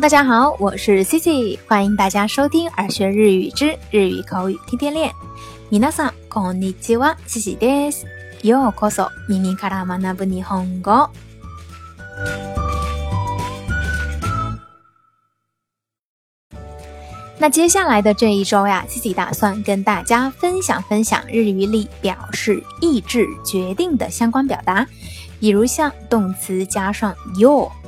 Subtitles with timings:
[0.00, 5.10] 大家好，我是 Cici，欢迎大家收听《耳学日语之日语口语天天练》。
[5.72, 8.06] 皆さんこんにちは、Cici です。
[8.46, 11.10] ようこそ耳から学ぶ日本語。
[17.40, 24.86] 那接下来的这一周呀，Cici 打算跟大家分享分享日语里表示意志决定的相关表达，
[25.40, 27.87] 比如像动词加上よう。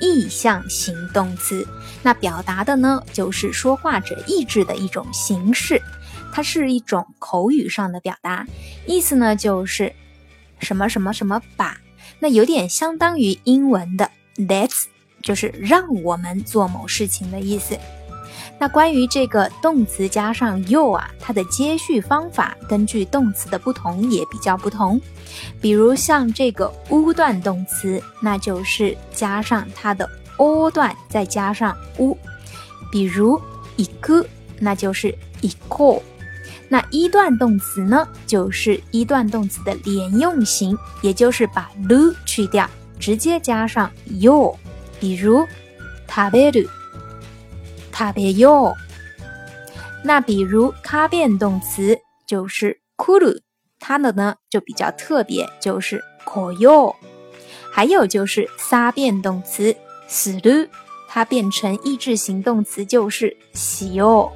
[0.00, 1.66] 意向行动词，
[2.02, 5.80] 那表达的呢，就是说话者意志的一种形式，
[6.32, 8.46] 它是一种口语上的表达，
[8.86, 9.92] 意思呢就是
[10.60, 11.78] 什么什么什么把，
[12.20, 14.84] 那有点相当于英文的 let's，
[15.22, 17.76] 就是让我们做某事情的意思。
[18.60, 25.00] 那关于这个动词加上 you 啊，它的接续方法根据动词的不同也比较不同。
[25.60, 32.16] 比如像这个 u 段动词，那就是加上它的 o 段，再加上 u。
[32.90, 33.40] 比如
[33.76, 34.26] i k
[34.58, 36.02] 那就是 i k
[36.68, 44.52] 那一段动词呢，就是一段动词的连用型，也就是把 lu 去掉，直接加上 you。
[44.98, 45.46] 比如
[46.08, 46.68] taberu。
[47.98, 48.72] 差别有，
[50.04, 53.40] 那比如卡变动词就是くる，
[53.80, 56.92] 它的呢就比较特别，就是来る。
[57.72, 59.74] 还有就是撒变动词
[60.08, 60.68] する，
[61.08, 64.30] 它变成意志行动词就是喜る。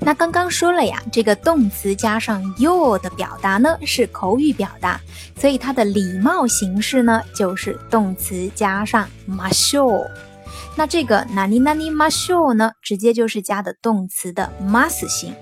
[0.00, 5.00] 那刚刚说了呀，这个动词加上 y o your 的表达呢是口语表达，
[5.38, 10.10] 所以它的礼貌形式呢就是动词加上ましょう。
[10.78, 12.70] 那这个ナニナニマしよう呢？
[12.82, 15.34] 直接就是加的动词的 m s ス型。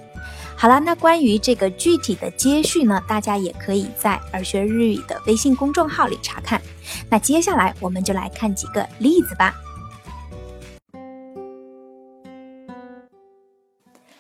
[0.56, 6.62] 好了，那关于这个具体的接续呢，大家也可以在耳学日语的微信公众号里查看。
[7.11, 9.53] 那接下来我们就来看几个例子吧。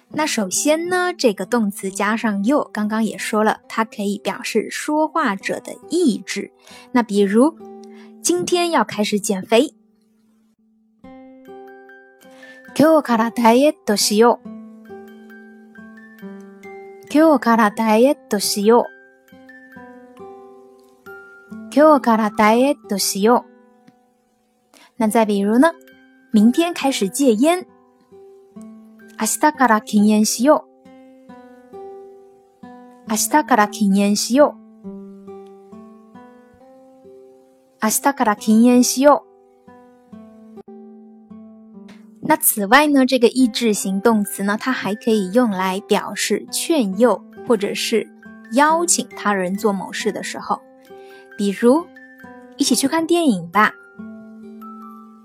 [0.08, 6.50] 那首先呢，这个动词加上 you，刚刚也说了，它可以表示说话者的意志。
[6.90, 7.56] 那比如，
[8.20, 9.74] 今天要开始减肥。
[12.76, 14.48] 今日からダイエットしよう。
[17.12, 18.86] 今日からダイエットしよ
[20.18, 20.24] う。
[21.72, 24.74] 今日からダイエットしよう。
[24.98, 25.70] 那再比如呢？
[26.32, 27.64] 明天开始戒烟。
[29.20, 30.66] 明日から禁煙しよう。
[33.08, 34.88] 明日から禁煙しよう。
[37.80, 39.33] 明日から禁煙しよう。
[42.26, 48.06] 那此外呢，这个意志型动词呢，它还可以用来表示劝诱或者是
[48.52, 50.58] 邀请他人做某事的时候，
[51.36, 51.84] 比如
[52.56, 53.70] 一起去看电影吧。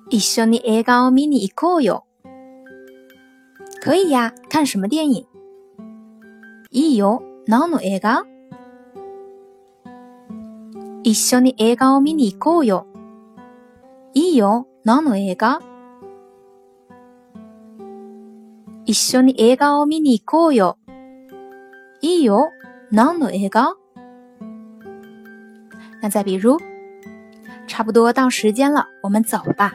[0.10, 2.04] 一緒に映画を見に行こうよ。
[3.80, 5.24] 可以呀，看什么电影？
[6.72, 8.26] いいよ、何の映画？
[11.04, 12.86] 一緒に映画を見に行こうよ。
[14.16, 15.62] いいよ、何の映画？
[18.90, 20.80] 一緒に映画を見に行こうよ。
[22.02, 22.50] いいよ。
[22.90, 23.76] 何の映画
[26.02, 26.58] 那再比如，
[27.68, 29.74] 差不多到时间了，我们走吧。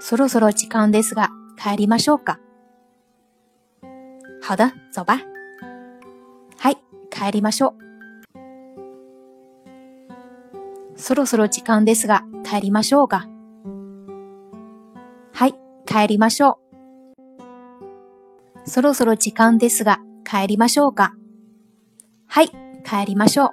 [0.00, 1.30] そろそろ時間ですが、
[1.60, 2.38] 帰りましょうか。
[4.40, 5.20] 好的，走吧。
[6.58, 6.76] はい、
[7.10, 7.74] 帰りましょう。
[10.96, 13.26] そろそろ時間ですが、帰りましょうか。
[15.32, 15.54] はい、
[15.86, 16.63] 帰りましょう。
[18.66, 21.12] そろそろ時間ですが帰りましょうか。
[22.26, 22.48] はい、
[22.82, 23.50] 帰りましょう。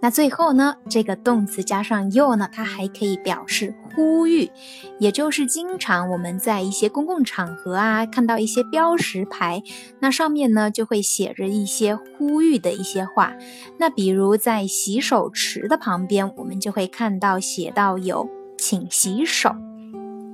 [0.00, 4.50] 那最后呢，这个動詞加上よ呢，它还可以表示呼吁，
[4.98, 9.62] 也就是经常我们在一些公共场合啊，看到一些标识牌，
[10.00, 13.34] 那上面呢就会写着一些呼吁的一些话。
[13.78, 19.50] 那比如在洗手池的旁边，我们就会看到写到有请洗手。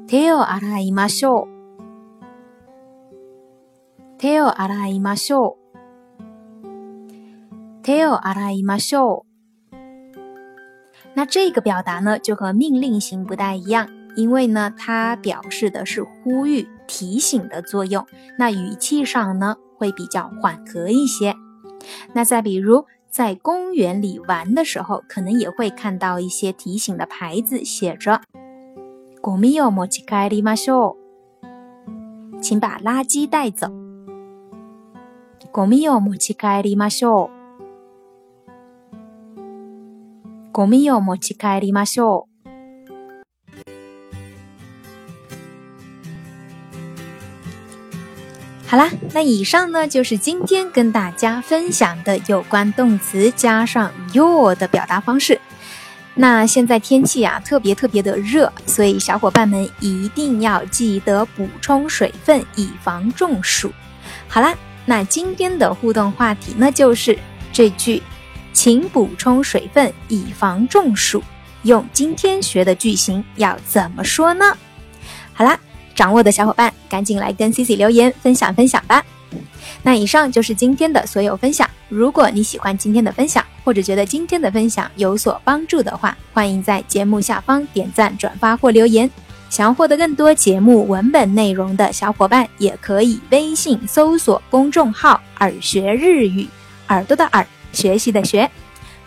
[0.06, 0.60] テオア
[4.20, 5.56] Tell 阿拉伊马秀
[7.82, 9.24] ，Tell 阿拉伊马秀。
[11.14, 18.04] 那这个表达呢，就和命令型不太一样，因为呢，它表示的是呼吁、提醒的作用。
[18.38, 21.34] 那语气上呢，会比较缓和一些。
[22.12, 28.20] 那再比如，在公园里玩的时候，可能也会看到一些提醒的牌子，写着
[29.24, 30.96] “ごみを持ち帰りましょ
[32.36, 33.68] う，请把垃圾带走。”
[35.52, 37.30] ゴミを持ち帰りましょう。
[40.52, 42.26] ゴミを持ち帰りましょう。
[48.70, 55.40] 好啦，那以上呢就是今天跟大家分享的有关动词加上 your 的表达方式。
[56.14, 63.72] 那现在天气啊特别特别的热，所以小伙伴们一定要记得补充水分，以防中暑。
[64.28, 64.54] 好啦。
[64.90, 67.16] 那今天的互动话题呢，就是
[67.52, 68.02] 这句，
[68.52, 71.22] 请补充水分，以防中暑。
[71.62, 74.44] 用今天学的句型要怎么说呢？
[75.32, 75.56] 好啦，
[75.94, 79.00] 掌握的小伙伴赶紧来跟 Cici 留言分享分享吧。
[79.84, 81.70] 那以上就是今天的所有分享。
[81.88, 89.08] 如果你喜欢今天的分享，或者觉得今天的分享有所帮助的话，欢迎在节目下方点赞、转发或留言。
[89.50, 96.46] 想要获得更多节目文本内容的小伙伴，也可以微信搜索公众号“耳学日语”，
[96.88, 98.48] 耳朵的耳，学习的学。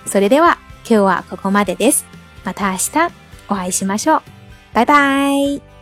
[0.06, 2.04] それでは今日はここまでです。
[2.44, 3.13] また明日
[3.48, 4.22] お会いしましょう。
[4.74, 5.73] 拜拜。